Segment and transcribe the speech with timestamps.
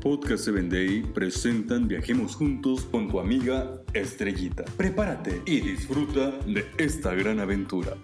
[0.00, 4.64] Podcast 7 Day presentan Viajemos Juntos con tu amiga Estrellita.
[4.78, 7.98] Prepárate y disfruta de esta gran aventura.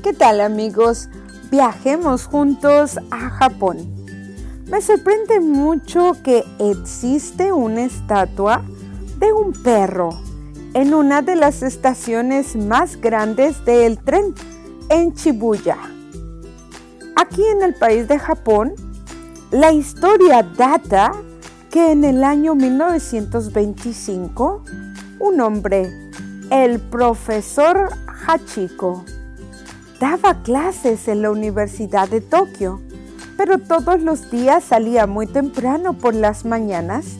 [0.00, 1.08] ¿Qué tal amigos?
[1.50, 3.78] Viajemos juntos a Japón.
[4.70, 8.62] Me sorprende mucho que existe una estatua
[9.18, 10.10] de un perro
[10.74, 14.34] en una de las estaciones más grandes del tren,
[14.88, 15.76] en Shibuya.
[17.16, 18.74] Aquí en el país de Japón,
[19.50, 21.12] la historia data
[21.70, 24.62] que en el año 1925,
[25.20, 25.90] un hombre,
[26.50, 27.88] el profesor
[28.26, 29.04] Hachiko,
[30.00, 32.80] daba clases en la Universidad de Tokio,
[33.36, 37.16] pero todos los días salía muy temprano por las mañanas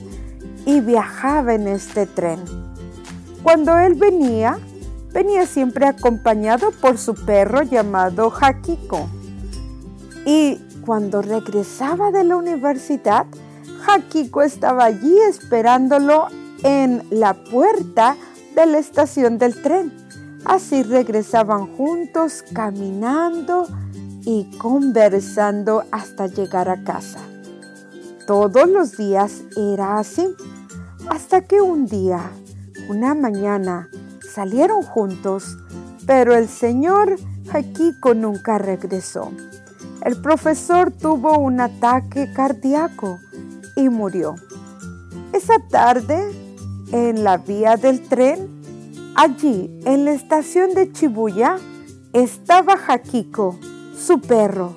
[0.69, 2.41] y viajaba en este tren.
[3.43, 4.59] Cuando él venía,
[5.15, 9.09] venía siempre acompañado por su perro llamado Hakiko.
[10.27, 13.25] Y cuando regresaba de la universidad,
[13.87, 16.27] Hakiko estaba allí esperándolo
[16.63, 18.19] en la puerta
[18.55, 19.91] de la estación del tren.
[20.45, 23.67] Así regresaban juntos caminando
[24.27, 27.21] y conversando hasta llegar a casa.
[28.27, 30.29] Todos los días era así.
[31.11, 32.31] Hasta que un día,
[32.89, 33.89] una mañana,
[34.35, 35.57] salieron juntos,
[36.07, 37.17] pero el señor
[37.51, 39.33] Hakiko nunca regresó.
[40.05, 43.19] El profesor tuvo un ataque cardíaco
[43.75, 44.35] y murió.
[45.33, 46.31] Esa tarde,
[46.93, 48.61] en la vía del tren,
[49.15, 51.57] allí en la estación de Chibuya,
[52.13, 53.59] estaba Hakiko,
[53.97, 54.77] su perro,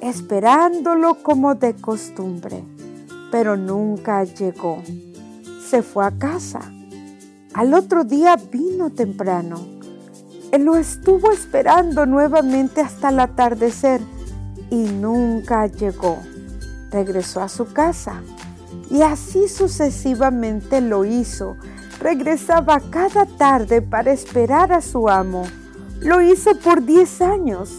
[0.00, 2.64] esperándolo como de costumbre,
[3.30, 4.82] pero nunca llegó
[5.72, 6.60] se fue a casa.
[7.54, 9.56] Al otro día vino temprano.
[10.50, 14.02] Él lo estuvo esperando nuevamente hasta el atardecer
[14.68, 16.18] y nunca llegó.
[16.90, 18.20] Regresó a su casa
[18.90, 21.56] y así sucesivamente lo hizo.
[22.00, 25.44] Regresaba cada tarde para esperar a su amo.
[26.00, 27.78] Lo hizo por 10 años,